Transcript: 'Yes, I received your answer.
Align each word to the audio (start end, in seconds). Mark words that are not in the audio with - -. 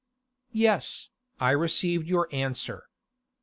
'Yes, 0.51 1.09
I 1.39 1.51
received 1.51 2.07
your 2.07 2.27
answer. 2.33 2.87